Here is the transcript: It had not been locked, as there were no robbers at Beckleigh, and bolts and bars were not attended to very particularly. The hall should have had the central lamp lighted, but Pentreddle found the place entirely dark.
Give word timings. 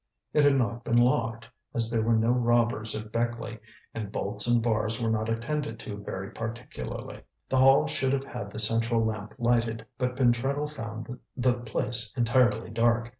It 0.33 0.43
had 0.43 0.55
not 0.55 0.83
been 0.83 0.97
locked, 0.97 1.47
as 1.75 1.91
there 1.91 2.01
were 2.01 2.15
no 2.15 2.31
robbers 2.31 2.99
at 2.99 3.11
Beckleigh, 3.11 3.59
and 3.93 4.11
bolts 4.11 4.47
and 4.47 4.59
bars 4.59 4.99
were 4.99 5.11
not 5.11 5.29
attended 5.29 5.77
to 5.81 5.95
very 5.95 6.31
particularly. 6.31 7.21
The 7.49 7.57
hall 7.57 7.85
should 7.85 8.11
have 8.13 8.25
had 8.25 8.49
the 8.49 8.57
central 8.57 9.05
lamp 9.05 9.35
lighted, 9.37 9.85
but 9.99 10.15
Pentreddle 10.15 10.65
found 10.73 11.19
the 11.37 11.53
place 11.53 12.11
entirely 12.17 12.71
dark. 12.71 13.09